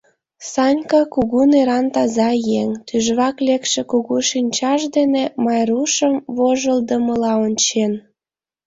Санька, 0.51 1.01
кугу 1.13 1.41
неран 1.51 1.85
таза 1.95 2.29
еҥ, 2.61 2.69
тӱжвак 2.87 3.35
лекше 3.47 3.81
кугу 3.91 4.15
шинчаж 4.29 4.81
дене 4.95 5.23
Майрушым 5.43 6.13
вожылдымыла 6.35 7.33
ончен. 7.45 7.91